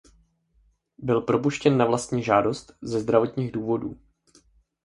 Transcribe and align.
Byl 0.97 1.21
propuštěn 1.21 1.77
na 1.77 1.85
vlastní 1.85 2.23
žádost 2.23 2.71
ze 2.81 2.99
zdravotních 2.99 3.51
důvodů. 3.51 3.99